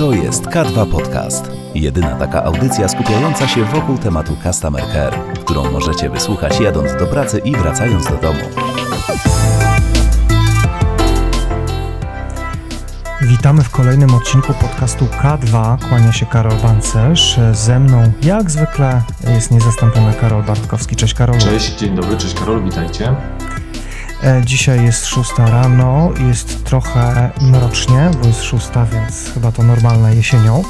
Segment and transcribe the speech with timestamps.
[0.00, 1.50] To jest K2 Podcast.
[1.74, 5.14] Jedyna taka audycja skupiająca się wokół tematu Customer Care,
[5.44, 8.69] którą możecie wysłuchać jadąc do pracy i wracając do domu.
[13.40, 15.78] Witamy w kolejnym odcinku podcastu K2.
[15.88, 17.40] Kłania się Karol Bancerz.
[17.52, 19.02] Ze mną, jak zwykle,
[19.34, 20.96] jest niezastąpiony Karol Bartkowski.
[20.96, 21.38] Cześć Karol.
[21.38, 23.14] Cześć, dzień dobry, cześć Karol, witajcie.
[24.24, 30.16] E, dzisiaj jest szósta rano, jest trochę mrocznie, bo jest szósta, więc chyba to normalne
[30.16, 30.62] jesienią.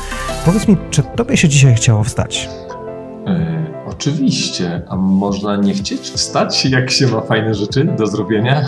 [0.45, 2.49] Powiedz mi, czy tobie się dzisiaj chciało wstać?
[3.27, 8.67] E, oczywiście, a można nie chcieć wstać, jak się ma fajne rzeczy do zrobienia?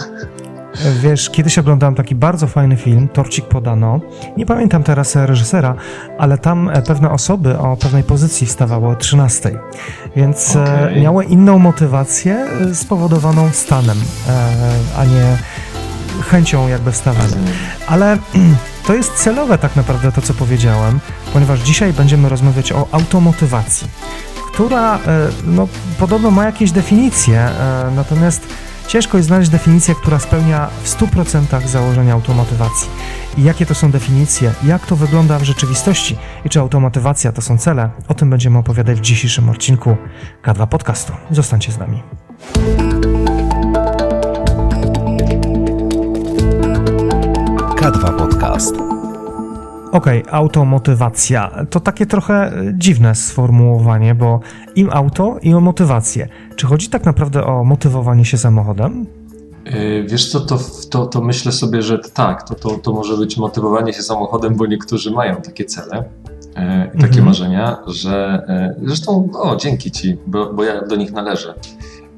[1.01, 4.01] Wiesz, kiedyś oglądałem taki bardzo fajny film, Torcik podano.
[4.37, 5.75] Nie pamiętam teraz reżysera,
[6.19, 9.59] ale tam e, pewne osoby o pewnej pozycji wstawały o 13.
[10.17, 11.01] Więc e, okay.
[11.01, 13.97] miały inną motywację e, spowodowaną stanem,
[14.99, 15.37] a nie
[16.31, 17.37] chęcią jakby wstawania.
[17.87, 18.19] Ale
[18.87, 21.01] to jest celowe tak naprawdę to, co powiedziałem,
[21.33, 23.89] ponieważ dzisiaj będziemy rozmawiać o automotywacji,
[24.53, 24.99] która
[25.45, 27.49] no, podobno ma jakieś definicje,
[27.97, 28.47] natomiast
[28.93, 32.91] Ciężko jest znaleźć definicję, która spełnia w 100% założenia automotywacji.
[33.39, 37.59] I jakie to są definicje, jak to wygląda w rzeczywistości i czy automotywacja to są
[37.59, 39.97] cele, o tym będziemy opowiadać w dzisiejszym odcinku
[40.43, 41.13] K2 Podcastu.
[41.31, 42.03] Zostańcie z nami.
[47.77, 48.92] K2 Podcast.
[49.93, 51.65] Okej, okay, automotywacja.
[51.71, 54.41] To takie trochę dziwne sformułowanie, bo
[54.77, 56.29] im auto i o motywację.
[56.57, 59.07] Czy chodzi tak naprawdę o motywowanie się samochodem?
[59.65, 60.59] Yy, wiesz co, to,
[60.91, 64.67] to, to myślę sobie, że tak, to, to, to może być motywowanie się samochodem, bo
[64.67, 67.25] niektórzy mają takie cele, yy, takie mhm.
[67.25, 68.43] marzenia, że
[68.83, 71.55] zresztą, o dzięki Ci, bo, bo ja do nich należę.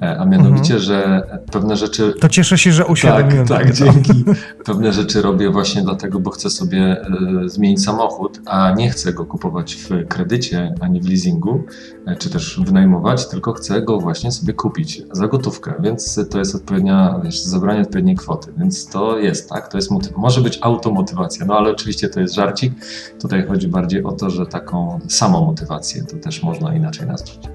[0.04, 0.80] E, a mianowicie, mhm.
[0.80, 2.14] że pewne rzeczy...
[2.20, 3.46] To cieszę się, że uświadomiłem.
[3.46, 4.24] Tak, tak, dzięki.
[4.64, 7.02] Pewne rzeczy robię właśnie dlatego, bo chcę sobie
[7.44, 11.64] e, zmienić samochód, a nie chcę go kupować w kredycie, ani w leasingu,
[12.06, 16.54] e, czy też wynajmować, tylko chcę go właśnie sobie kupić za gotówkę, więc to jest
[16.54, 20.16] odpowiednia, wiesz, zabranie odpowiedniej kwoty, więc to jest, tak, to jest motyw.
[20.16, 22.72] Może być automotywacja, no ale oczywiście to jest żarcik.
[23.20, 27.53] Tutaj chodzi bardziej o to, że taką samomotywację to też można inaczej nazwać.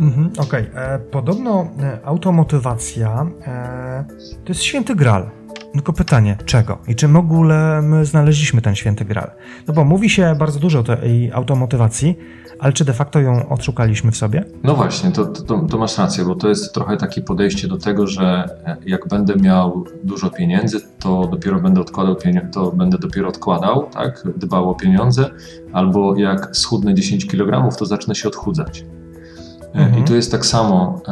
[0.00, 0.82] Mhm, Okej, okay.
[0.82, 4.04] E, podobno e, automotywacja e,
[4.44, 5.30] to jest święty gral.
[5.72, 6.78] Tylko pytanie, czego?
[6.88, 9.30] I czy w ogóle my znaleźliśmy ten święty gral?
[9.68, 12.18] No bo mówi się bardzo dużo o tej automotywacji,
[12.58, 14.44] ale czy de facto ją odszukaliśmy w sobie?
[14.62, 18.06] No właśnie, to, to, to, masz rację, bo to jest trochę takie podejście do tego,
[18.06, 18.48] że
[18.86, 22.16] jak będę miał dużo pieniędzy, to dopiero będę odkładał
[22.52, 25.30] to będę dopiero odkładał, tak, dbał o pieniądze,
[25.72, 28.84] albo jak schudnę 10 kg, to zacznę się odchudzać.
[29.74, 30.02] Mhm.
[30.02, 31.02] I tu jest tak samo.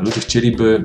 [0.00, 0.84] Ludzie chcieliby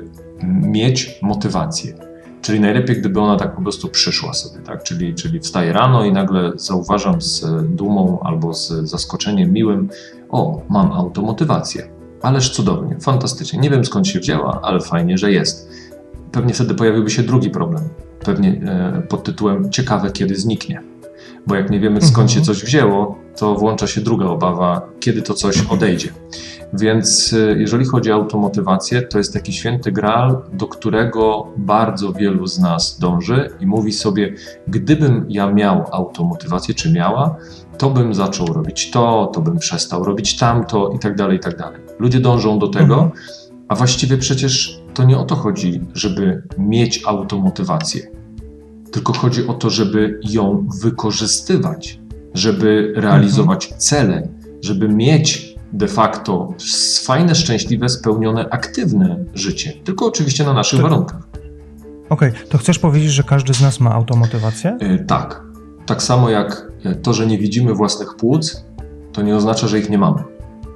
[0.62, 1.94] mieć motywację.
[2.42, 4.82] Czyli najlepiej, gdyby ona tak po prostu przyszła sobie, tak?
[4.82, 7.44] Czyli, czyli wstaję rano i nagle zauważam z
[7.76, 9.88] dumą albo z zaskoczeniem miłym,
[10.28, 11.88] o, mam automotywację.
[12.22, 13.58] Ależ cudownie, fantastycznie.
[13.58, 15.70] Nie wiem skąd się wzięła, ale fajnie, że jest.
[16.32, 17.82] Pewnie wtedy pojawiłby się drugi problem,
[18.24, 20.82] pewnie e, pod tytułem ciekawe, kiedy zniknie.
[21.46, 22.54] Bo jak nie wiemy skąd się mhm.
[22.54, 26.08] coś wzięło, to włącza się druga obawa, kiedy to coś odejdzie.
[26.72, 32.46] Więc y, jeżeli chodzi o automotywację, to jest taki święty graal, do którego bardzo wielu
[32.46, 34.34] z nas dąży i mówi sobie,
[34.68, 37.36] gdybym ja miał automotywację, czy miała,
[37.78, 41.56] to bym zaczął robić to, to bym przestał robić tamto i tak dalej, i tak
[41.56, 41.80] dalej.
[41.98, 43.10] Ludzie dążą do tego, mhm.
[43.68, 48.10] a właściwie przecież to nie o to chodzi, żeby mieć automotywację,
[48.92, 52.00] tylko chodzi o to, żeby ją wykorzystywać,
[52.34, 53.80] żeby realizować mhm.
[53.80, 54.28] cele,
[54.62, 56.54] żeby mieć de facto
[57.02, 59.72] fajne, szczęśliwe, spełnione, aktywne życie.
[59.84, 60.82] Tylko oczywiście na naszych to...
[60.82, 61.28] warunkach.
[62.08, 62.46] Okej, okay.
[62.48, 64.78] to chcesz powiedzieć, że każdy z nas ma automotywację?
[64.80, 65.42] Yy, tak.
[65.86, 68.64] Tak samo jak e, to, że nie widzimy własnych płuc,
[69.12, 70.22] to nie oznacza, że ich nie mamy.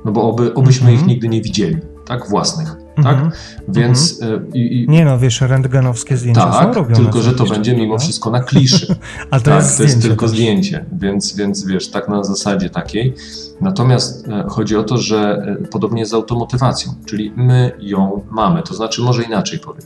[0.04, 0.94] No bo oby, obyśmy -hmm.
[0.94, 1.76] ich nigdy nie widzieli,
[2.06, 2.28] tak?
[2.28, 2.85] Własnych.
[3.02, 3.16] Tak?
[3.16, 3.32] Mm -hmm.
[3.69, 4.22] Więc.
[4.22, 4.56] Mm -hmm.
[4.56, 6.96] i, nie no, wiesz, rentgenowskie zdjęcia tak, są robione.
[6.96, 8.87] Tylko, że to będzie mimo wszystko na kliszy.
[9.31, 10.31] To, tak, jest, to jest tylko też.
[10.31, 10.84] zdjęcie.
[10.93, 13.14] Więc, więc wiesz, tak na zasadzie takiej.
[13.60, 18.75] Natomiast e, chodzi o to, że e, podobnie z automotywacją, czyli my ją mamy, to
[18.75, 19.82] znaczy może inaczej powiem.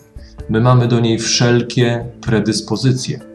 [0.49, 3.30] My mamy do niej wszelkie predyspozycje.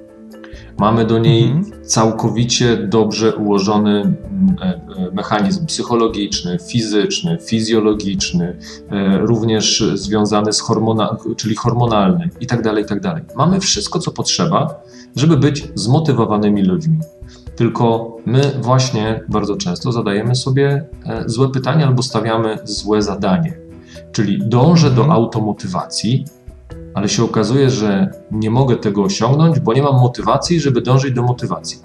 [0.78, 1.86] Mamy do niej mhm.
[1.86, 4.16] całkowicie dobrze ułożony
[4.62, 4.82] e,
[5.14, 8.58] mechanizm psychologiczny, fizyczny, fizjologiczny,
[9.20, 13.02] również związany z hormona, czyli hormonalny itd., tak itd.
[13.02, 14.84] Tak Mamy wszystko, co potrzeba,
[15.16, 17.00] żeby być zmotywowanymi ludźmi.
[17.56, 23.58] Tylko my właśnie bardzo często zadajemy sobie e, złe pytania albo stawiamy złe zadanie.
[24.12, 25.12] Czyli dążę do Mhm.
[25.12, 26.26] automotywacji,
[26.96, 31.24] ale się okazuje, że nie mogę tego osiągnąć, bo nie mam motywacji, żeby dążyć do
[31.24, 31.80] motywacji.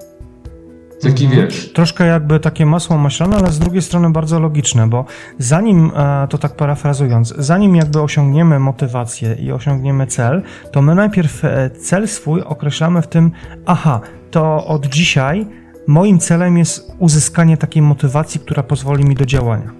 [1.03, 1.43] Taki Mhm.
[1.47, 1.73] wiesz.
[1.73, 5.05] Troszkę jakby takie masło maślane, ale z drugiej strony bardzo logiczne, bo
[5.39, 10.43] zanim, e, to tak parafrazując, zanim jakby osiągniemy motywację i osiągniemy cel,
[10.73, 13.31] to my najpierw e, cel swój określamy w tym,
[13.67, 15.47] aha, to od dzisiaj
[15.87, 19.80] moim celem jest uzyskanie takiej motywacji, która pozwoli mi do działania.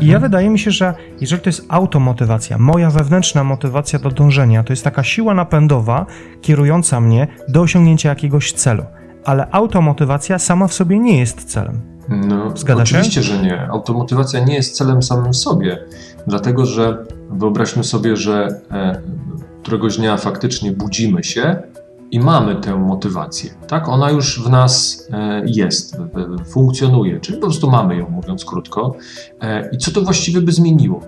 [0.00, 4.64] I ja wydaje mi się, że jeżeli to jest automotywacja, moja wewnętrzna motywacja do dążenia,
[4.64, 6.06] to jest taka siła napędowa
[6.40, 8.84] kierująca mnie do osiągnięcia jakiegoś celu.
[9.24, 11.80] Ale automotywacja sama w sobie nie jest celem.
[12.08, 12.96] No, Zgadza się?
[12.96, 13.68] oczywiście, że nie.
[13.68, 15.78] Automotywacja nie jest celem samym w sobie,
[16.26, 19.02] dlatego że wyobraźmy sobie, że e,
[19.62, 21.56] któregoś dnia faktycznie budzimy się
[22.10, 23.50] i mamy tę motywację.
[23.68, 25.96] Tak, ona już w nas e, jest,
[26.46, 28.94] funkcjonuje, czyli po prostu mamy ją, mówiąc krótko.
[29.40, 31.00] E, I co to właściwie by zmieniło?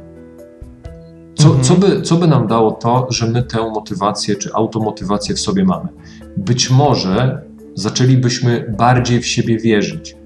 [1.34, 1.64] Co, Mhm.
[1.64, 5.64] co, by, co by nam dało to, że my tę motywację czy automotywację w sobie
[5.64, 5.88] mamy?
[6.36, 7.42] Być może
[7.74, 10.16] zaczęlibyśmy bardziej w siebie wierzyć.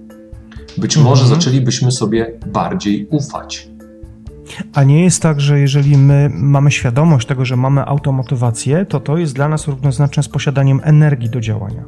[0.76, 1.04] Być Mhm.
[1.10, 3.68] może zaczęlibyśmy sobie bardziej ufać.
[4.74, 9.16] A nie jest tak, że jeżeli my mamy świadomość tego, że mamy automotywację, to to
[9.18, 11.84] jest dla nas równoznaczne z posiadaniem energii do działania.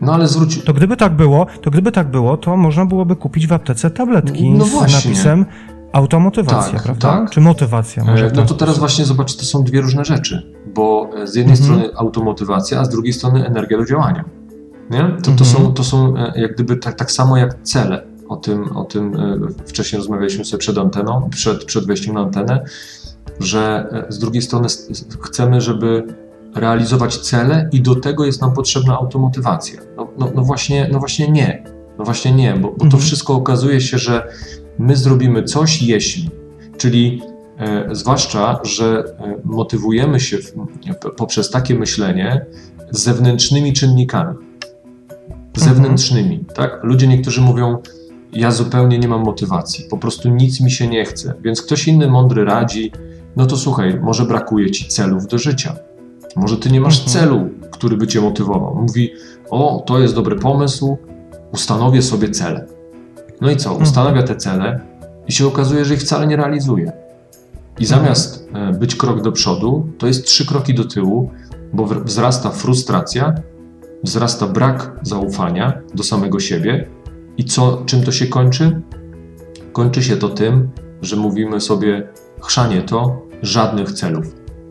[0.00, 0.62] No ale zwróć.
[0.64, 4.50] To gdyby tak było, to gdyby tak było, to można byłoby kupić w aptece tabletki
[4.50, 5.10] No z właśnie.
[5.10, 5.44] napisem
[5.92, 7.08] automotywacja, Tak, prawda?
[7.12, 7.30] tak.
[7.30, 8.04] Czy motywacja?
[8.04, 11.26] Może E, ten No to teraz właśnie zobacz, to są dwie różne rzeczy, bo e,
[11.26, 11.64] z jednej Mhm.
[11.78, 14.24] strony automotywacja, a z drugiej strony energia do działania.
[14.90, 14.98] Nie?
[15.02, 15.50] To, to, Mhm.
[15.50, 18.02] są, to są e, jak gdyby tak, tak samo jak cele.
[18.28, 22.64] O tym, o tym e, wcześniej rozmawialiśmy sobie przed anteną, przed, przed wejściem na antenę,
[23.40, 24.68] że e, z drugiej strony
[25.20, 26.14] chcemy, żeby
[26.54, 29.80] realizować cele i do tego jest nam potrzebna automotywacja.
[29.96, 31.64] No, no, no, właśnie, no właśnie nie.
[31.98, 33.02] No właśnie nie, bo, bo to Mhm.
[33.02, 34.28] wszystko okazuje się, że
[34.78, 36.30] my zrobimy coś, jeśli.
[36.76, 37.22] Czyli
[37.58, 40.52] e, zwłaszcza, że e, motywujemy się w,
[41.16, 42.46] poprzez takie myślenie
[42.90, 44.36] zewnętrznymi czynnikami.
[45.56, 46.80] Zewnętrznymi, tak?
[46.82, 47.78] Ludzie niektórzy mówią,
[48.34, 52.06] ja zupełnie nie mam motywacji, po prostu nic mi się nie chce, więc ktoś inny
[52.10, 52.92] mądry radzi,
[53.36, 55.76] no to słuchaj, może brakuje ci celów do życia.
[56.36, 57.12] Może ty nie masz Mhm.
[57.12, 58.74] celu, który by cię motywował.
[58.74, 59.10] Mówi,
[59.50, 60.96] o, to jest dobry pomysł,
[61.52, 62.66] ustanowię sobie cele.
[63.40, 63.68] No i co?
[63.70, 63.82] Mhm.
[63.88, 64.80] Ustanawia te cele
[65.26, 66.92] i się okazuje, że ich wcale nie realizuje.
[67.78, 71.30] I zamiast e, być krok do przodu, to jest trzy kroki do tyłu,
[71.72, 73.34] bo wzrasta frustracja,
[74.04, 76.86] wzrasta brak zaufania do samego siebie.
[77.36, 78.80] I co, czym to się kończy?
[79.72, 80.68] Kończy się to tym,
[81.02, 82.08] że mówimy sobie,
[82.42, 84.26] chrzanie to, żadnych celów.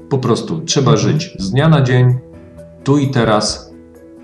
[0.10, 1.12] Po prostu trzeba Mhm.
[1.12, 2.18] żyć z dnia na dzień,
[2.83, 3.74] tu i teraz,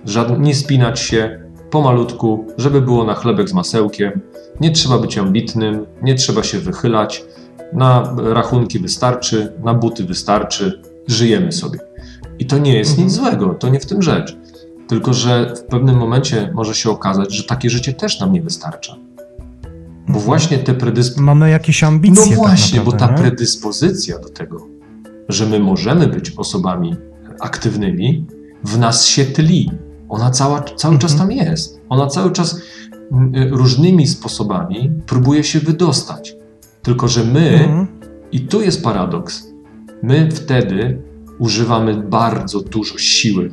[0.06, 1.40] żad- nie spinać się
[1.70, 4.22] pomalutku, żeby było na chlebek z masełkiem.
[4.60, 7.26] Nie trzeba być ambitnym, nie trzeba się wychylać.
[7.74, 11.80] Na rachunki wystarczy, na buty wystarczy, żyjemy sobie.
[12.40, 13.08] I to nie jest Mhm.
[13.08, 14.38] nic złego, to nie w tym rzecz.
[14.90, 18.96] Tylko, że w pewnym momencie może się okazać, że takie życie też nam nie wystarcza.
[20.08, 20.26] Bo Mhm.
[20.26, 21.24] właśnie te predyspozycje.
[21.24, 22.24] Mamy jakieś ambicje.
[22.24, 23.30] No tak właśnie, bo ta naprawdę, nie?
[23.30, 24.68] predyspozycja do tego,
[25.30, 26.96] że my możemy być osobami
[27.40, 28.26] aktywnymi,
[28.64, 29.72] w nas się tli.
[30.10, 31.50] Ona cała, cały czas tam Mhm.
[31.52, 31.80] jest.
[31.90, 32.60] Ona cały czas y,
[33.52, 36.36] różnymi sposobami próbuje się wydostać.
[36.82, 37.88] Tylko, że my, Mhm.
[38.32, 39.44] i tu jest paradoks,
[40.04, 41.02] my wtedy
[41.40, 43.52] używamy bardzo dużo siły,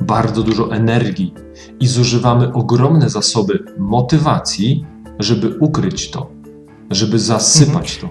[0.00, 1.34] bardzo dużo energii
[1.80, 4.86] i zużywamy ogromne zasoby motywacji,
[5.18, 6.30] żeby ukryć to,
[6.90, 8.08] żeby zasypać to.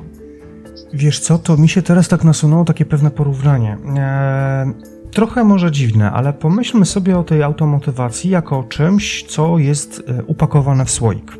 [0.93, 3.77] Wiesz co, to mi się teraz tak nasunęło takie pewne porównanie.
[3.97, 4.73] Eee,
[5.11, 10.23] trochę może dziwne, ale pomyślmy sobie o tej automotywacji jako o czymś, co jest e,
[10.23, 11.37] upakowane w słoik.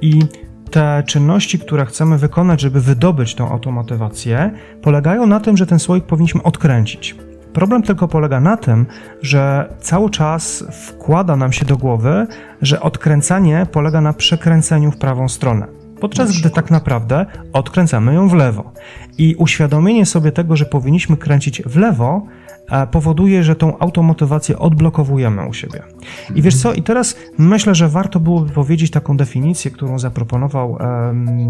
[0.00, 0.22] I
[0.70, 4.50] te czynności, które chcemy wykonać, żeby wydobyć tą automotywację,
[4.82, 7.16] polegają na tym, że ten słoik powinniśmy odkręcić.
[7.56, 8.86] Problem tylko polega na tym,
[9.22, 12.26] że cały czas wkłada nam się do głowy,
[12.62, 15.66] że odkręcanie polega na przekręceniu w prawą stronę.
[16.00, 18.72] Podczas gdy tak naprawdę odkręcamy ją w lewo.
[19.18, 22.26] I uświadomienie sobie tego, że powinniśmy kręcić w lewo,
[22.90, 25.82] powoduje, że tą automotywację odblokowujemy u siebie.
[26.34, 30.78] I wiesz co, i teraz myślę, że warto byłoby powiedzieć taką definicję, którą zaproponował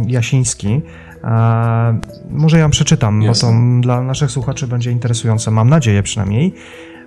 [0.06, 0.82] Jasiński.
[1.24, 1.98] E,
[2.30, 3.48] może ja ją przeczytam, Jasne.
[3.48, 6.54] bo to dla naszych słuchaczy będzie interesujące, mam nadzieję przynajmniej.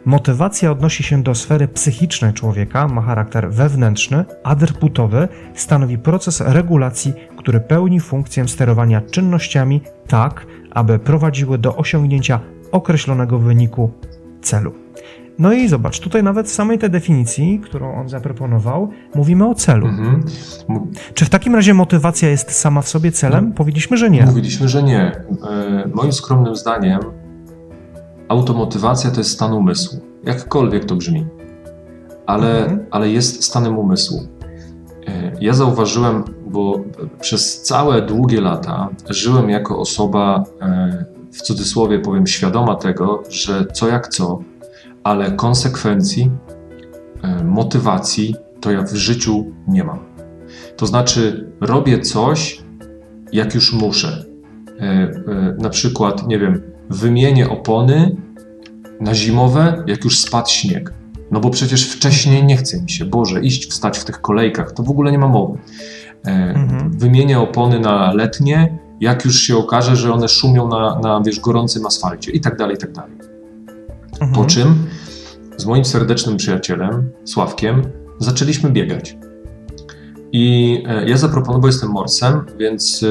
[0.05, 7.59] Motywacja odnosi się do sfery psychicznej człowieka, ma charakter wewnętrzny, adreputowy, stanowi proces regulacji, który
[7.59, 12.39] pełni funkcję sterowania czynnościami tak, aby prowadziły do osiągnięcia
[12.71, 13.91] określonego wyniku
[14.41, 14.71] celu.
[15.39, 19.87] No i zobacz, tutaj nawet w samej tej definicji, którą on zaproponował, mówimy o celu.
[19.87, 20.23] Mhm.
[21.13, 23.49] Czy w takim razie motywacja jest sama w sobie celem?
[23.49, 23.55] No.
[23.55, 24.25] Powiedzieliśmy, że nie.
[24.25, 25.01] Mówiliśmy, że nie.
[25.49, 26.99] E, moim skromnym zdaniem
[28.27, 29.99] automotywacja to jest stan umysłu.
[30.23, 31.25] Jakkolwiek to brzmi.
[32.25, 32.85] Ale, Mhm.
[32.91, 34.19] ale jest stanem umysłu.
[35.07, 36.79] E, Ja zauważyłem, bo
[37.21, 43.87] przez całe długie lata żyłem jako osoba, e, w cudzysłowie powiem, świadoma tego, że co
[43.87, 44.39] jak co,
[45.03, 46.31] ale konsekwencji,
[47.23, 49.99] e, motywacji to ja w życiu nie mam.
[50.77, 52.63] To znaczy, robię coś,
[53.31, 54.25] jak już muszę.
[54.79, 58.15] E, e, Na przykład, nie wiem, wymienię opony
[59.01, 60.93] na zimowe, jak już spadł śnieg.
[61.31, 64.83] No bo przecież wcześniej nie chce mi się, Boże, iść, wstać w tych kolejkach, to
[64.83, 65.59] w ogóle nie ma mowy.
[66.23, 66.91] Mhm.
[66.97, 71.85] Wymienię opony na letnie, jak już się okaże, że one szumią na, na wiesz, gorącym
[71.85, 73.17] asfalcie i tak dalej, i tak dalej.
[74.11, 74.31] Mhm.
[74.31, 74.85] Po czym
[75.57, 77.81] z moim serdecznym przyjacielem, Sławkiem,
[78.19, 79.17] zaczęliśmy biegać.
[80.31, 83.07] I e, ja zaproponowałem, bo jestem morsem, więc e,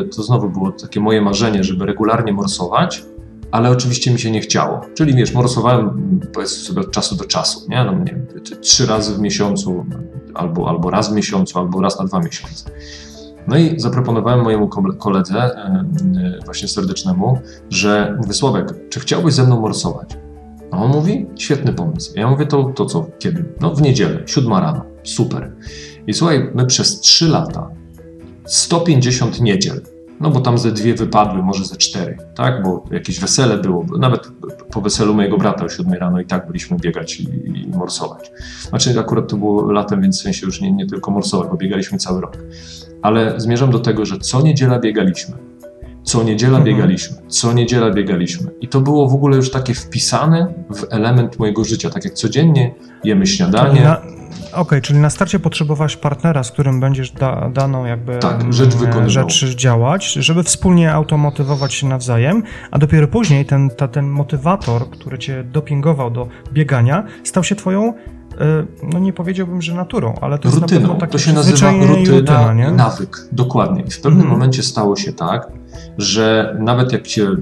[0.00, 3.04] e, to znowu było takie moje marzenie, żeby regularnie morsować,
[3.50, 4.80] ale oczywiście mi się nie chciało.
[4.94, 7.84] Czyli wiesz, morsowałem powiedzmy sobie od czasu do czasu, nie?
[7.84, 8.20] No, nie
[8.60, 9.84] trzy razy w miesiącu,
[10.34, 12.70] albo, albo raz w miesiącu, albo raz na dwa miesiące.
[13.46, 15.84] No i zaproponowałem mojemu ko- koledze, e,
[16.44, 17.38] właśnie serdecznemu,
[17.70, 20.16] że mówię, czy chciałbyś ze mną morsować?
[20.70, 22.12] A on mówi, świetny pomysł.
[22.16, 23.44] Ja mówię, to, to co, kiedy?
[23.60, 25.52] No w niedzielę, siódma rano, super.
[26.06, 27.70] I słuchaj, my przez trzy lata,
[28.46, 29.80] 150 niedziel,
[30.20, 34.28] no bo tam ze dwie wypadły, może ze cztery, tak, bo jakieś wesele było, nawet
[34.72, 38.32] po weselu mojego brata o siódmej rano i tak byliśmy biegać i, i morsować.
[38.68, 41.98] Znaczy akurat to było latem, więc w sensie już nie, nie tylko morsować, bo biegaliśmy
[41.98, 42.36] cały rok.
[43.02, 45.34] Ale zmierzam do tego, że co niedziela biegaliśmy.
[46.02, 46.64] Co niedziela Mhm.
[46.76, 48.50] biegaliśmy, co niedziela biegaliśmy.
[48.60, 51.90] I to było w ogóle już takie wpisane w element mojego życia.
[51.90, 54.00] Tak jak codziennie jemy śniadanie, na-
[54.52, 58.74] Okej, czyli na starcie potrzebowałaś partnera, z którym będziesz da, daną jakby Tak, mm, rzecz
[59.06, 65.18] rzecz działać, żeby wspólnie automotywować się nawzajem, a dopiero później ten, ta, ten motywator, który
[65.18, 67.94] cię dopingował do biegania, stał się twoją,
[68.92, 70.88] no nie powiedziałbym, że naturą, ale to jest na rutyną.
[70.88, 72.70] pewno To się nazywa rutyna rutyna, nie?
[72.70, 73.16] nawyk.
[73.32, 73.82] Dokładnie.
[73.82, 74.30] I w pewnym Mhm.
[74.38, 75.48] momencie stało się tak,
[75.98, 77.36] że nawet jak się e,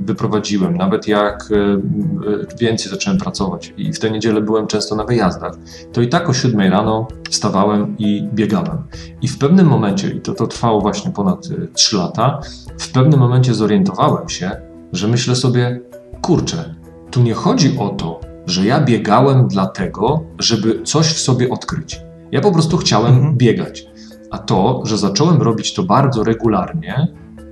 [0.00, 5.04] wyprowadziłem, nawet jak e, e, więcej zacząłem pracować i w tę niedzielę byłem często na
[5.04, 5.52] wyjazdach,
[5.92, 8.78] to i tak o 7 rano wstawałem i biegałem.
[9.22, 12.40] I w pewnym momencie, i to, to trwało właśnie ponad 3 lata,
[12.78, 14.50] w pewnym momencie zorientowałem się,
[14.92, 15.80] że myślę sobie,
[16.22, 16.74] kurczę,
[17.10, 22.00] tu nie chodzi o to, że ja biegałem dlatego, żeby coś w sobie odkryć.
[22.32, 23.36] Ja po prostu chciałem Mhm.
[23.36, 23.86] biegać.
[24.30, 27.06] A to, że zacząłem robić to bardzo regularnie,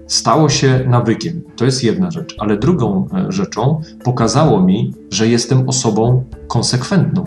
[0.07, 1.42] stało się nawykiem.
[1.57, 2.35] To jest jedna rzecz.
[2.38, 7.25] Ale drugą e, rzeczą pokazało mi, że jestem osobą konsekwentną.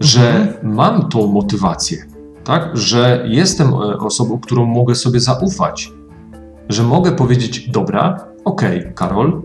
[0.00, 0.74] Że Mhm.
[0.74, 1.98] mam tą motywację,
[2.44, 2.70] tak?
[2.76, 5.92] Że jestem e, osobą, którą mogę sobie zaufać.
[6.68, 9.42] Że mogę powiedzieć, dobra, okej, Karol,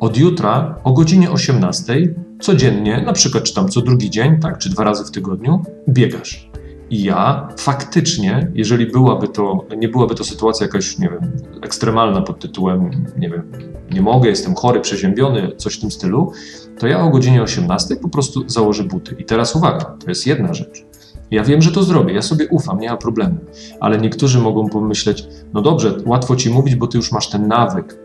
[0.00, 4.70] od jutra o godzinie 18 codziennie, na przykład czy tam co drugi dzień, tak, czy
[4.70, 6.50] dwa razy w tygodniu, biegasz.
[6.90, 12.40] I ja faktycznie, jeżeli byłaby to, nie byłaby to sytuacja jakaś, nie wiem, ekstremalna pod
[12.40, 13.52] tytułem, nie wiem,
[13.90, 16.32] nie mogę, jestem chory, przeziębiony, coś w tym stylu,
[16.78, 19.16] to ja o godzinie 18 po prostu założę buty.
[19.18, 20.84] I teraz uwaga, to jest jedna rzecz.
[21.30, 23.36] Ja wiem, że to zrobię, ja sobie ufam, nie ma problemu.
[23.80, 27.98] Ale niektórzy mogą pomyśleć, no dobrze, łatwo ci mówić, bo ty już masz ten nawyk.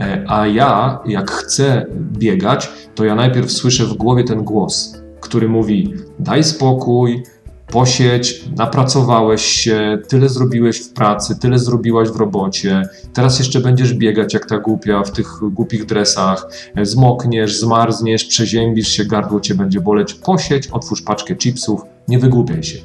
[0.00, 5.48] E, A ja, jak chcę biegać, to ja najpierw słyszę w głowie ten głos, który
[5.48, 7.22] mówi: daj spokój,
[7.66, 14.34] posiedź, napracowałeś się, tyle zrobiłeś w pracy, tyle zrobiłaś w robocie, teraz jeszcze będziesz biegać
[14.34, 19.80] jak ta głupia w tych głupich dresach, e, zmokniesz, zmarzniesz, przeziębisz się, gardło cię będzie
[19.80, 22.78] boleć, posiedź, otwórz paczkę chipsów, nie wygłupiaj się.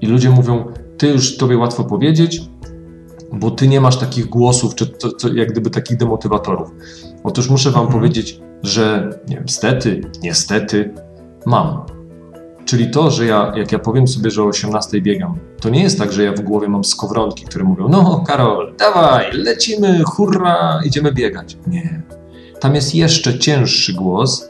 [0.00, 0.64] I ludzie mówią,
[0.98, 2.42] ty już tobie łatwo powiedzieć,
[3.32, 6.70] bo ty nie masz takich głosów, czy to, to, jak gdyby takich demotywatorów.
[7.24, 8.00] Otóż muszę wam Mhm.
[8.00, 10.94] powiedzieć, że nie wiem, stety, niestety
[11.46, 11.82] mam.
[12.64, 15.98] Czyli to, że ja, jak ja powiem sobie, że o 18 biegam, to nie jest
[15.98, 21.12] tak, że ja w głowie mam skowronki, które mówią, no Karol, dawaj, lecimy, hurra, idziemy
[21.12, 21.56] biegać.
[21.66, 22.02] Nie.
[22.60, 24.48] Tam jest jeszcze cięższy głos,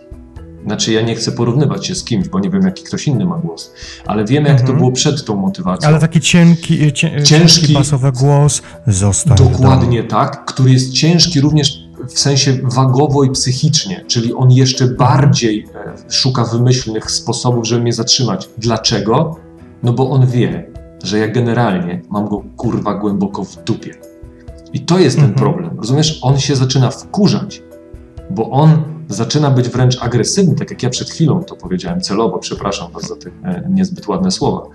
[0.66, 3.38] znaczy ja nie chcę porównywać się z kimś, bo nie wiem, jaki ktoś inny ma
[3.38, 3.72] głos,
[4.06, 4.78] ale wiem, jak to Mhm.
[4.78, 5.88] było przed tą motywacją.
[5.88, 8.62] Ale taki cienki, cię, Ciężki- ciężki basowy głos
[9.26, 9.50] domu.
[9.50, 15.66] Dokładnie tak, który jest ciężki również w sensie wagowo i psychicznie, czyli on jeszcze bardziej
[16.08, 18.48] e, szuka wymyślnych sposobów, żeby mnie zatrzymać.
[18.58, 19.36] Dlaczego?
[19.82, 20.66] No bo on wie,
[21.04, 23.94] że ja generalnie mam go kurwa głęboko w dupie.
[24.72, 25.40] I to jest ten Mhm.
[25.50, 25.78] problem.
[25.78, 26.18] Rozumiesz?
[26.22, 27.62] On się zaczyna wkurzać,
[28.30, 32.92] bo on zaczyna być wręcz agresywny, tak jak ja przed chwilą to powiedziałem celowo, przepraszam
[32.92, 34.66] Was za te e, niezbyt ładne słowa,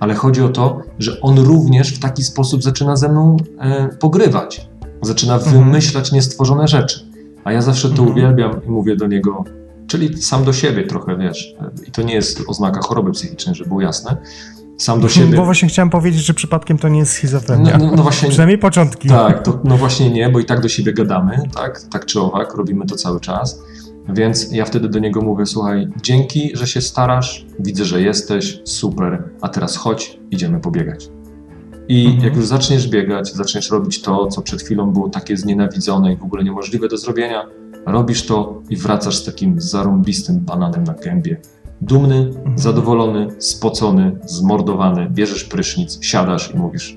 [0.00, 4.68] ale chodzi o to, że on również w taki sposób zaczyna ze mną e, pogrywać,
[5.02, 5.52] zaczyna Mhm.
[5.64, 7.00] wymyślać niestworzone rzeczy.
[7.44, 8.10] A ja zawsze to Mhm.
[8.10, 9.44] uwielbiam i mówię do niego,
[9.86, 13.68] czyli sam do siebie trochę, wiesz, e, i to nie jest oznaka choroby psychicznej, żeby
[13.68, 14.16] było jasne,
[14.78, 15.36] sam do siebie.
[15.36, 17.78] Bo właśnie chciałem powiedzieć, że przypadkiem to nie jest No, schizofrenia.
[17.78, 19.08] no, no właśnie, Przynajmniej początki.
[19.08, 22.54] tak, to, no właśnie nie, bo i tak do siebie gadamy, tak, tak czy owak,
[22.54, 23.58] robimy to cały czas.
[24.08, 29.22] Więc ja wtedy do niego mówię, słuchaj, dzięki, że się starasz, widzę, że jesteś, super,
[29.40, 31.08] a teraz chodź, idziemy pobiegać.
[31.88, 32.24] I Mhm.
[32.24, 36.22] jak już zaczniesz biegać, zaczniesz robić to, co przed chwilą było takie znienawidzone i w
[36.22, 37.46] ogóle niemożliwe do zrobienia,
[37.86, 41.36] robisz to i wracasz z takim zarąbistym bananem na gębie.
[41.80, 42.58] Dumny, Mhm.
[42.58, 46.96] zadowolony, spocony, zmordowany, bierzesz prysznic, siadasz i mówisz,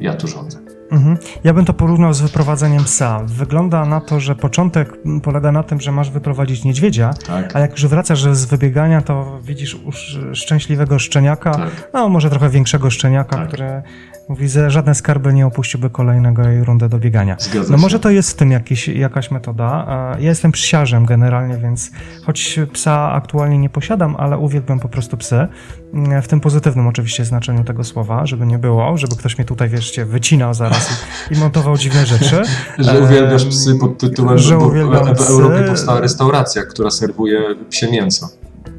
[0.00, 0.58] ja tu rządzę.
[0.92, 1.16] Mhm.
[1.44, 3.20] Ja bym to porównał z wyprowadzeniem psa.
[3.26, 7.56] Wygląda na to, że początek polega na tym, że masz wyprowadzić niedźwiedzia, Tak?
[7.56, 11.90] a jak już wracasz z wybiegania, to widzisz już szczęśliwego szczeniaka, Tak.
[11.92, 13.48] no może trochę większego szczeniaka, Tak.
[13.48, 13.82] który
[14.28, 17.36] mówi, że żadne skarby nie opuściłby kolejnego jej rundę do biegania.
[17.38, 19.86] Zgadza No może to jest w tym jakiś, jakaś metoda.
[20.16, 21.90] E, Ja jestem psiarzem generalnie, więc
[22.26, 25.46] choć psa aktualnie nie posiadam, ale uwielbiam po prostu psy.
[25.94, 29.68] Mm, W tym pozytywnym oczywiście znaczeniu tego słowa, żeby nie było, żeby ktoś mnie tutaj,
[29.68, 30.90] wieszcie, wycinał zaraz
[31.30, 32.42] i, i montował dziwne rzeczy.
[32.78, 35.30] Że uwielbiasz Em, psy pod tytułem, że uwielbiam w, w.
[35.30, 38.28] Europie powstała restauracja, która serwuje psie mięso.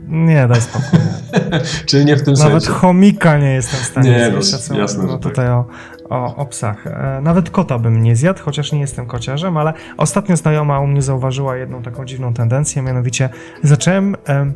[0.08, 1.00] Nie, daj spokój.
[1.86, 2.80] Czyli nie w tym Nawet sensie.
[2.80, 5.24] chomika nie jestem w stanie Nie, no, zjeść, a co jasne, no, że tak.
[5.24, 5.66] tutaj o,
[6.10, 6.88] o, o psach.
[6.88, 11.02] E, Nawet kota bym nie zjadł, chociaż nie jestem kociarzem, ale ostatnio znajoma u mnie
[11.02, 13.30] zauważyła jedną taką dziwną tendencję, mianowicie
[13.64, 14.16] zacząłem...
[14.26, 14.54] em,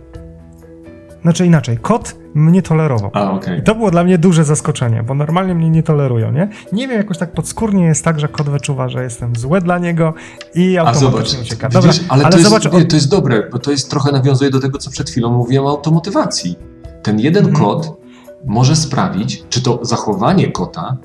[1.22, 3.10] Znaczy inaczej, kot mnie tolerował.
[3.14, 3.60] A, okej.
[3.60, 6.50] I to było dla mnie duże zaskoczenie, bo normalnie mnie nie tolerują, nie?
[6.72, 10.14] Nie wiem, jakoś tak podskórnie jest tak, że kot wyczuwa, że jestem złe dla niego
[10.56, 11.70] i A automatycznie zobacz, ucieka.
[11.70, 14.12] widzisz, Dobra, ale, ale to, jest, zobacz, nie, to jest dobre, bo to jest trochę
[14.12, 16.56] nawiązuje do tego, co przed chwilą mówiłem o automotywacji.
[17.04, 17.66] Ten jeden Mhm.
[17.66, 17.98] kot
[18.46, 20.98] może sprawić, czy to zachowanie kota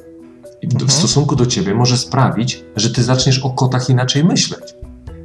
[0.63, 0.89] w- Mhm.
[0.89, 4.75] w stosunku do ciebie może sprawić, że ty zaczniesz o kotach inaczej myśleć.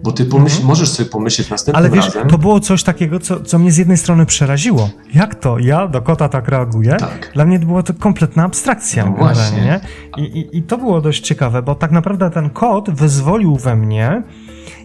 [0.03, 0.67] Bo ty pomyśl, Mhm.
[0.67, 2.27] możesz sobie pomyśleć następnym Ale wiesz, razem.
[2.27, 4.89] to było coś takiego, co, co mnie z jednej strony przeraziło.
[5.13, 5.59] Jak to?
[5.59, 6.95] Ja do kota tak reaguję?
[6.99, 7.31] Tak.
[7.33, 9.05] Dla mnie to była to kompletna abstrakcja.
[9.05, 9.61] No właśnie.
[9.61, 9.79] nie?
[10.17, 14.23] I, i, I to było dość ciekawe, bo tak naprawdę ten kot wyzwolił we mnie,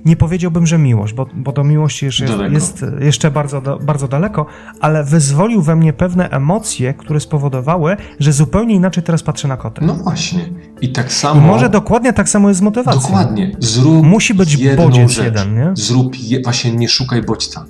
[0.05, 4.47] nie powiedziałbym, że miłość, bo, bo do miłości jeszcze jest, jest jeszcze bardzo, bardzo daleko,
[4.81, 9.85] ale wyzwolił we mnie pewne emocje, które spowodowały, że zupełnie inaczej teraz patrzę na koty.
[9.85, 10.41] No właśnie.
[10.81, 11.41] I tak I samo.
[11.41, 13.03] może dokładnie tak samo jest z motywacją.
[13.03, 13.57] Dokładnie.
[13.59, 15.25] Zrób Musi być bodziec rzecz.
[15.25, 15.71] jeden, nie?
[15.75, 17.65] Zrób je, właśnie nie szukaj bodźca.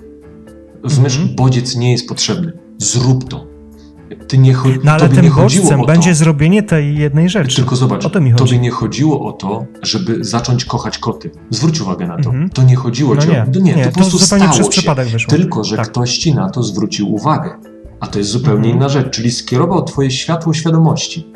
[0.83, 1.37] Rozumiesz, Mhm.
[1.37, 2.53] bodziec nie jest potrzebny.
[2.79, 3.47] Zrób to.
[4.29, 6.17] Ty nie cho- No ale tym nie chodziło będzie to.
[6.17, 7.57] zrobienie tej jednej rzeczy.
[7.57, 8.45] Tylko zobacz, O to mi chodzi.
[8.45, 11.31] tobie nie chodziło o to, żeby zacząć kochać koty.
[11.51, 12.31] Zwróć uwagę na to.
[12.31, 12.51] Mhm.
[12.51, 13.61] To nie chodziło No ci nie, o to.
[13.61, 14.71] Nie, to po prostu zupełnie stało przez się.
[14.71, 15.31] przypadek wyszło.
[15.31, 15.89] Tylko, że Tak.
[15.89, 17.51] ktoś ci na to zwrócił uwagę.
[18.01, 18.77] A to jest zupełnie Mhm.
[18.77, 21.27] inna rzecz, czyli skierował twoje światło świadomości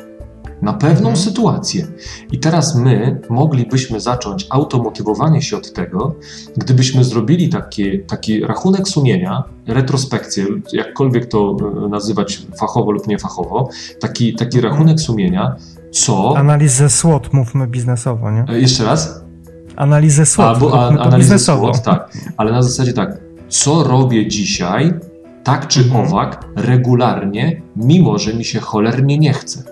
[0.61, 1.15] na pewną Mhm.
[1.17, 1.87] sytuację.
[2.31, 6.15] I teraz my moglibyśmy zacząć automotywowanie się od tego,
[6.57, 14.35] gdybyśmy zrobili taki, taki rachunek sumienia, retrospekcję, jakkolwiek to e, nazywać fachowo lub niefachowo, taki,
[14.35, 15.55] taki rachunek sumienia,
[15.91, 16.37] co...
[16.37, 18.45] Analizę SWOT mówmy biznesowo, nie?
[18.49, 19.21] E, Jeszcze raz?
[19.75, 21.39] Analizę SWOT Albo a, analizę.
[21.39, 22.11] SWOT, tak.
[22.37, 23.17] Ale na zasadzie tak,
[23.49, 24.93] co robię dzisiaj,
[25.43, 26.05] tak czy Mhm.
[26.05, 29.63] owak, regularnie, mimo że mi się cholernie nie chce.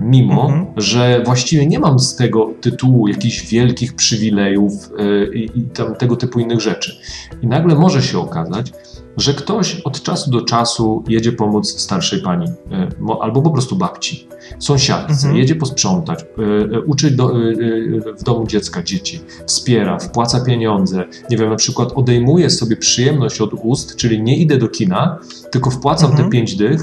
[0.00, 0.66] Mimo, Mhm.
[0.76, 6.40] że właściwie nie mam z tego tytułu jakichś wielkich przywilejów yy, i, tam tego typu
[6.40, 6.96] innych rzeczy.
[7.42, 8.72] I nagle może się okazać,
[9.16, 13.76] że ktoś od czasu do czasu jedzie pomóc starszej pani, yy, mo- albo po prostu
[13.76, 15.36] babci, sąsiadce, Mhm.
[15.36, 17.32] jedzie posprzątać, yy, yy, uczy do,
[18.18, 23.50] w domu dziecka dzieci, wspiera, wpłaca pieniądze, nie wiem, na przykład odejmuje sobie przyjemność od
[23.54, 25.18] ust, czyli nie idę do kina,
[25.50, 26.28] tylko wpłacam Mhm.
[26.28, 26.80] te pięć dych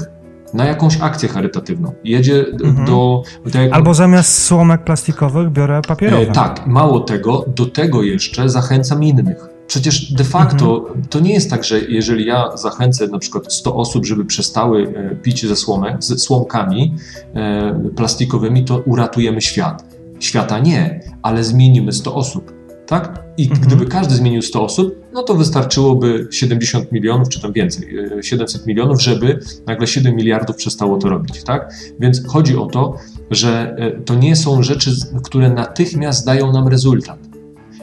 [0.56, 1.92] na jakąś akcję charytatywną.
[2.04, 2.86] Jedzie Mhm.
[2.86, 3.22] do...
[3.54, 6.22] jak- Albo zamiast słomek plastikowych biorę papierowe.
[6.22, 9.46] E, tak, mało tego, do tego jeszcze zachęcam innych.
[9.66, 11.04] Przecież de facto Mhm.
[11.10, 15.16] to nie jest tak, że jeżeli ja zachęcę na przykład 100 osób, żeby przestały e,
[15.16, 16.94] pić ze słomek, ze słomkami
[17.34, 19.84] e, plastikowymi, to uratujemy świat.
[20.20, 22.55] Świata nie, ale zmienimy 100 osób.
[22.86, 23.22] Tak?
[23.36, 23.60] I Mhm.
[23.66, 28.66] gdyby każdy zmienił 100 osób, no to wystarczyłoby 70 milionów, czy tam więcej, e, 700
[28.66, 31.42] milionów, żeby nagle 7 miliardów przestało to robić.
[31.42, 31.74] Tak?
[32.00, 32.96] Więc chodzi o to,
[33.30, 34.90] że e, to nie są rzeczy,
[35.24, 37.18] które natychmiast dają nam rezultat.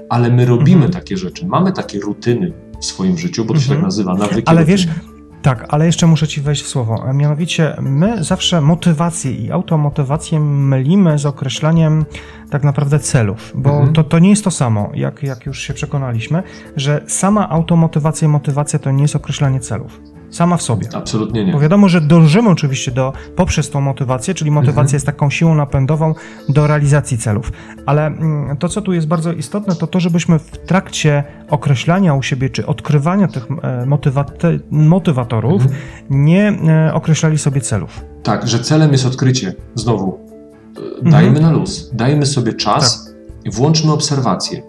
[0.09, 0.91] Ale my robimy Mhm.
[0.93, 3.79] takie rzeczy, mamy takie rutyny w swoim życiu, bo to się Mhm.
[3.79, 4.43] tak nazywa, nawyki.
[4.47, 5.12] Ale wiesz, rutyny.
[5.43, 7.09] Tak, ale jeszcze muszę Ci wejść w słowo.
[7.09, 12.05] E, Mianowicie, my zawsze motywację i automotywację mylimy z określaniem
[12.49, 13.93] tak naprawdę celów, bo Mhm.
[13.93, 16.43] to, to nie jest to samo, jak, jak już się przekonaliśmy,
[16.75, 19.99] że sama automotywacja i motywacja to nie jest określanie celów.
[20.33, 20.87] Sama w sobie.
[20.93, 21.51] Absolutnie nie.
[21.51, 24.93] Bo wiadomo, że dążymy oczywiście do, poprzez tą motywację, czyli motywacja Mhm.
[24.95, 26.13] jest taką siłą napędową
[26.49, 27.51] do realizacji celów.
[27.85, 32.21] Ale mm, to, co tu jest bardzo istotne, to to, żebyśmy w trakcie określania u
[32.23, 35.81] siebie, czy odkrywania tych e, motywate- motywatorów, Mhm.
[36.09, 36.49] nie
[36.87, 38.01] e, określali sobie celów.
[38.23, 39.53] Tak, że celem jest odkrycie.
[39.75, 40.19] Znowu,
[40.77, 41.11] e, Mhm.
[41.11, 43.13] dajmy na luz, dajmy sobie czas
[43.45, 44.63] i włączmy obserwację.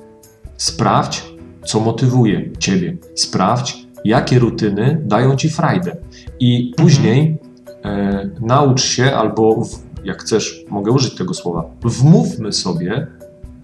[0.57, 1.25] Sprawdź,
[1.65, 2.97] co motywuje Ciebie.
[3.15, 5.97] Sprawdź, jakie rutyny dają Ci frajdę.
[6.41, 7.39] I później
[7.85, 13.07] e, naucz się, albo w, jak chcesz, mogę użyć tego słowa, wmówmy sobie,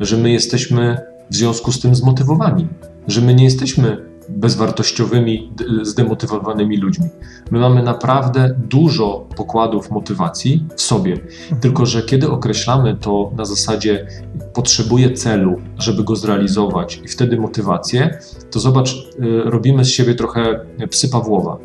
[0.00, 0.98] że my jesteśmy
[1.31, 2.68] w związku z tym zmotywowani,
[3.07, 7.08] że my nie jesteśmy bezwartościowymi, zdemotywowanymi ludźmi.
[7.50, 11.18] My mamy naprawdę dużo pokładów motywacji w sobie,
[11.60, 14.06] tylko że kiedy określamy to na zasadzie
[14.54, 18.18] potrzebuję celu, żeby go zrealizować i wtedy motywację,
[18.50, 19.06] to zobacz, y,
[19.44, 21.58] robimy z siebie trochę psy Pawłowa.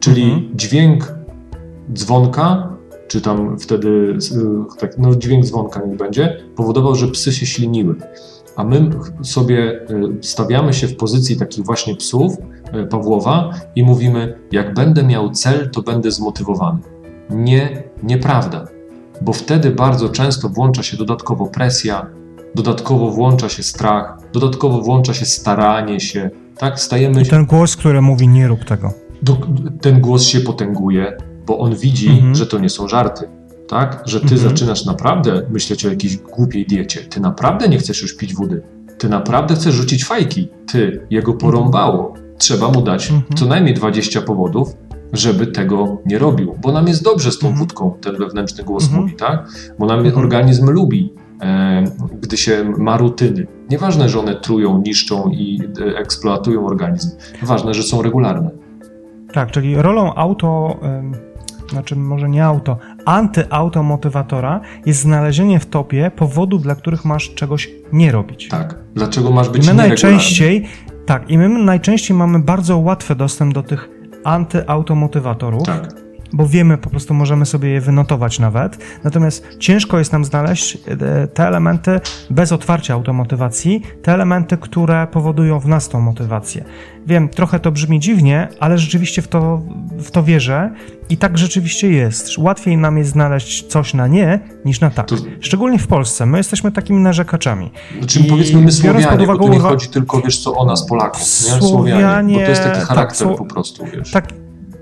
[0.00, 0.56] Czyli Mhm.
[0.56, 1.14] dźwięk
[1.92, 2.68] dzwonka,
[3.08, 7.94] czy tam wtedy y, tak, no dźwięk dzwonka niech będzie, powodował, że psy się śliniły.
[8.58, 8.90] A my
[9.22, 12.32] sobie y, stawiamy się w pozycji takich właśnie psów
[12.74, 16.78] y, Pawłowa i mówimy, jak będę miał cel, to będę zmotywowany.
[17.30, 18.64] Nie, nieprawda,
[19.20, 22.06] bo wtedy bardzo często włącza się dodatkowo presja,
[22.54, 26.80] dodatkowo włącza się strach, dodatkowo włącza się staranie się, tak?
[26.80, 28.92] Stajemy I ten głos, który mówi nie rób tego.
[29.22, 29.36] do,
[29.80, 31.16] ten głos się potęguje,
[31.46, 32.34] bo on widzi, Mhm.
[32.34, 33.28] że to nie są żarty.
[33.68, 34.02] Tak?
[34.06, 34.50] Że ty Mhm.
[34.50, 37.00] zaczynasz naprawdę myśleć o jakiejś głupiej diecie.
[37.00, 38.62] Ty naprawdę nie chcesz już pić wody.
[38.98, 40.48] Ty naprawdę chcesz rzucić fajki.
[40.72, 42.14] Ty, jego porąbało.
[42.38, 43.36] Trzeba mu dać Mhm.
[43.36, 44.68] co najmniej 20 powodów,
[45.12, 46.54] żeby tego nie robił.
[46.62, 47.58] Bo nam jest dobrze z tą Mhm.
[47.66, 49.02] wódką, ten wewnętrzny głos Mhm.
[49.02, 49.48] mówi, tak?
[49.78, 50.18] Bo nam Mhm.
[50.18, 51.84] organizm lubi, e,
[52.22, 53.46] gdy się ma rutyny.
[53.70, 57.10] Nieważne, że one trują, niszczą i e, eksploatują organizm.
[57.42, 58.50] Ważne, że są regularne.
[59.32, 60.76] Tak, czyli rolą auto,
[61.70, 62.78] znaczy może nie auto,
[63.08, 68.48] antyautomotywatora jest znalezienie w topie powodów, dla których masz czegoś nie robić.
[68.48, 68.74] Tak.
[68.94, 69.88] Dlaczego masz I być my nieregularny?
[69.88, 70.66] najczęściej,
[71.06, 73.88] tak, i my najczęściej mamy bardzo łatwy dostęp do tych
[74.24, 76.07] antyautomotywatorów, Tak.
[76.32, 78.78] Bo wiemy, po prostu możemy sobie je wynotować nawet.
[79.04, 85.60] Natomiast ciężko jest nam znaleźć e, te elementy bez otwarcia automotywacji, te elementy, które powodują
[85.60, 86.64] w nas tą motywację.
[87.06, 89.60] Wiem, trochę to brzmi dziwnie, ale rzeczywiście w to,
[89.98, 90.70] w to wierzę
[91.10, 92.38] i tak rzeczywiście jest.
[92.38, 95.06] Łatwiej nam jest znaleźć coś na nie niż na tak.
[95.06, 96.26] To- Szczególnie w Polsce.
[96.26, 97.70] My jesteśmy takimi narzekaczami.
[97.98, 100.86] Znaczy, I powiedzmy my Słowianie, bo uwagę tu nie chodzi tylko, wiesz co, o nas
[100.86, 101.26] Polaków, nie?
[101.26, 104.10] Słowianie, Słowianie, bo to jest taki tak, charakter Sło- po prostu, wiesz.
[104.10, 104.28] Tak,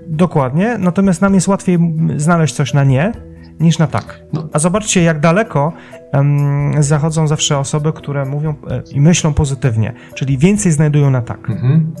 [0.09, 0.77] dokładnie.
[0.79, 1.77] Natomiast nam jest łatwiej
[2.17, 3.11] znaleźć coś na nie
[3.59, 4.19] niż na tak.
[4.33, 4.47] No.
[4.53, 5.73] A zobaczcie, jak daleko
[6.11, 11.49] em, zachodzą zawsze osoby, które mówią e, i myślą pozytywnie, czyli więcej znajdują na tak.
[11.49, 11.93] Mhm.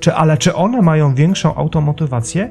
[0.00, 2.50] Czy, ale czy one mają większą automotywację?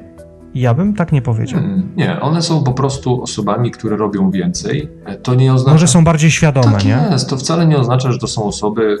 [0.54, 1.58] Ja bym tak nie powiedział.
[1.60, 4.88] Mm, Nie, one są po prostu osobami, które robią więcej.
[5.04, 5.72] E, To nie oznacza...
[5.74, 6.98] Może są bardziej świadome, tak nie?
[7.10, 8.96] jest, to wcale nie oznacza, że to są osoby,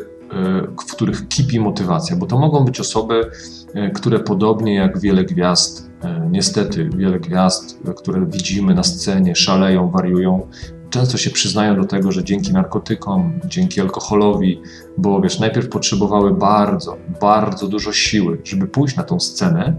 [0.88, 3.30] w których kipi motywacja, bo to mogą być osoby,
[3.74, 9.36] e, które podobnie jak wiele gwiazd, e, niestety wiele gwiazd, e, które widzimy na scenie,
[9.36, 10.46] szaleją, wariują,
[10.90, 14.60] często się przyznają do tego, że dzięki narkotykom, dzięki alkoholowi,
[14.98, 19.76] bo wiesz, najpierw potrzebowały bardzo, bardzo dużo siły, żeby pójść na tą scenę,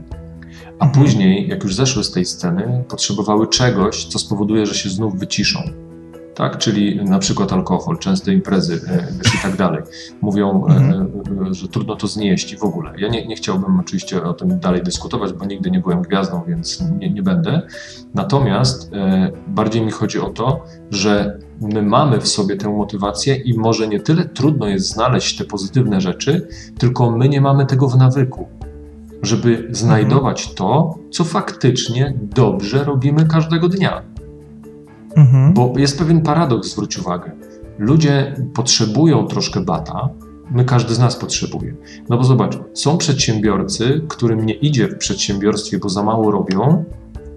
[0.80, 1.06] a Mhm.
[1.06, 5.60] później, jak już zeszły z tej sceny, potrzebowały czegoś, co spowoduje, że się znów wyciszą.
[6.36, 9.82] Tak, czyli na przykład alkohol, częste imprezy e, i tak dalej.
[10.22, 11.12] Mówią, e, Mhm.
[11.50, 12.94] e, że trudno to znieść i w ogóle.
[12.98, 16.84] Ja nie, nie chciałbym oczywiście o tym dalej dyskutować, bo nigdy nie byłem gwiazdą, więc
[17.00, 17.62] nie, nie będę.
[18.14, 18.92] Natomiast
[19.48, 24.00] bardziej mi chodzi o to, że my mamy w sobie tę motywację i może nie
[24.00, 28.48] tyle trudno jest znaleźć te pozytywne rzeczy, tylko my nie mamy tego w nawyku
[29.22, 34.02] żeby znajdować to, co faktycznie dobrze robimy każdego dnia.
[35.16, 35.54] Mhm.
[35.54, 37.32] Bo jest pewien paradoks, zwróć uwagę.
[37.78, 40.10] Ludzie potrzebują troszkę bata,
[40.52, 41.76] my każdy z nas potrzebuje.
[42.10, 46.86] No bo zobacz, są przedsiębiorcy, którym nie idzie w przedsiębiorstwie, bo za mało robią,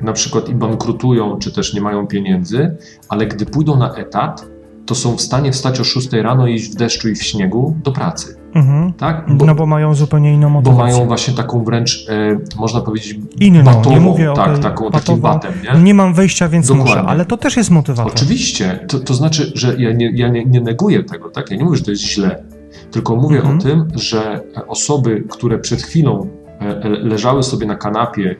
[0.00, 2.76] na przykład i bankrutują, czy też nie mają pieniędzy,
[3.08, 4.48] ale gdy pójdą na etat,
[4.86, 7.76] to są w stanie wstać o 6 rano i iść w deszczu i w śniegu
[7.84, 8.37] do pracy.
[8.54, 8.92] Mhm.
[8.92, 9.24] Tak?
[9.28, 10.82] No bo mają zupełnie inną Bo motywację.
[10.94, 14.90] mają właśnie taką wręcz, e, można powiedzieć, Inną, batową, nie mówię o tak, tej taką,
[14.90, 15.20] takim batową.
[15.20, 15.82] batem, nie?
[15.82, 16.94] Nie mam wyjścia, więc Dokładnie.
[16.94, 18.12] muszę, ale to też jest motywator.
[18.16, 21.50] Oczywiście, to, to znaczy, że ja, nie, ja nie, nie neguję tego, tak?
[21.50, 22.42] Ja nie mówię, że to jest źle,
[22.90, 23.58] tylko mówię Mhm.
[23.58, 26.28] o tym, że osoby, które przed chwilą
[26.60, 28.36] e, leżały sobie na kanapie,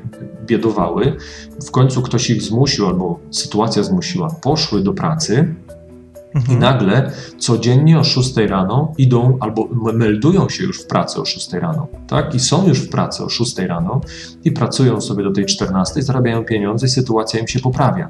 [0.47, 1.17] biedowały,
[1.67, 5.55] w końcu ktoś ich zmusił albo sytuacja zmusiła, poszły do pracy,
[6.39, 6.59] i Mhm.
[6.59, 11.87] nagle codziennie o 6 rano idą albo meldują się już w pracy o 6 rano,
[12.09, 12.35] tak?
[12.35, 14.01] I są już w pracy o 6 rano
[14.45, 18.09] i pracują sobie do tej 14, zarabiają pieniądze i sytuacja im się poprawia.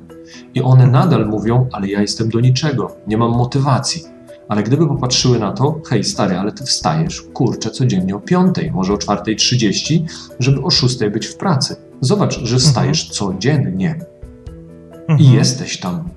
[0.54, 4.02] I one nadal mówią, ale ja jestem do niczego, nie mam motywacji.
[4.48, 8.92] Ale gdyby popatrzyły na to, hej stary, ale ty wstajesz, kurczę, codziennie o 5, może
[8.92, 10.04] o 4.30,
[10.38, 11.76] żeby o 6 być w pracy.
[12.00, 13.98] Zobacz, że wstajesz codziennie
[15.08, 15.34] i Mhm.
[15.34, 16.08] jesteś tam.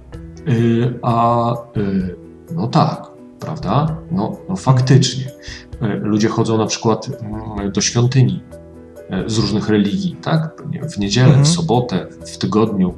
[0.47, 2.15] Y, a y,
[2.55, 3.07] no tak,
[3.39, 3.97] prawda?
[4.11, 5.23] No, no faktycznie.
[5.25, 8.43] Y, ludzie chodzą na przykład mm, do świątyni
[9.27, 10.63] z różnych religii, tak?
[10.91, 11.45] W niedzielę, Mhm.
[11.45, 12.93] w sobotę, w tygodniu.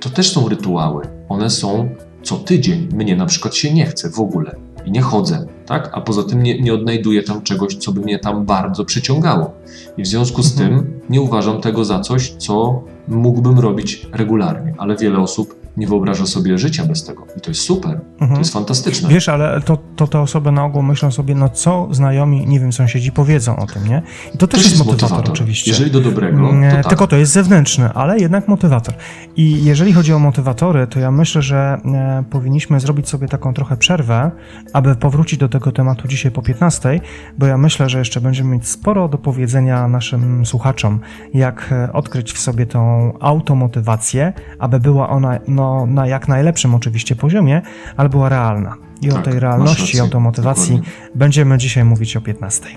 [0.00, 1.04] To też są rytuały.
[1.28, 1.88] One są
[2.22, 2.88] co tydzień.
[2.92, 5.90] Mnie na przykład się nie chce w ogóle i nie chodzę, tak?
[5.92, 9.50] A poza tym nie, nie odnajduję tam czegoś, co by mnie tam bardzo przyciągało.
[9.96, 10.80] I w związku z Mhm.
[10.80, 16.26] tym nie uważam tego za coś, co mógłbym robić regularnie, ale wiele osób nie wyobraża
[16.26, 17.26] sobie życia bez tego.
[17.36, 18.40] I to jest super, to Mhm.
[18.40, 19.08] jest fantastyczne.
[19.08, 22.72] Wiesz, ale to, to te osoby na ogół myślą sobie, no co znajomi, nie wiem,
[22.72, 24.02] sąsiedzi powiedzą o tym, nie?
[24.34, 25.70] I to też jest motywator, oczywiście.
[25.70, 26.88] Jeżeli do dobrego, to tak.
[26.88, 28.94] Tylko to jest zewnętrzny, ale jednak motywator.
[29.36, 33.76] I jeżeli chodzi o motywatory, to ja myślę, że e, powinniśmy zrobić sobie taką trochę
[33.76, 34.30] przerwę,
[34.72, 37.00] aby powrócić do tego tematu dzisiaj po 15,
[37.38, 41.00] bo ja myślę, że jeszcze będziemy mieć sporo do powiedzenia naszym słuchaczom,
[41.34, 47.16] jak e, odkryć w sobie tą automotywację, aby była ona no, na jak najlepszym oczywiście
[47.16, 47.62] poziomie,
[47.96, 48.74] ale była realna.
[49.02, 51.10] I o Tak, tej masz realności, rację, automotywacji dokładnie.
[51.14, 52.68] będziemy dzisiaj mówić o 15.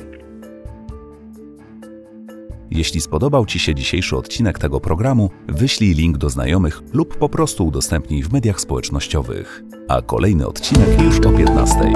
[2.71, 7.67] Jeśli spodobał Ci się dzisiejszy odcinek tego programu, wyślij link do znajomych lub po prostu
[7.67, 9.63] udostępnij w mediach społecznościowych.
[9.89, 11.93] A kolejny odcinek już o 15.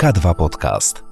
[0.00, 1.04] K2 Podcast.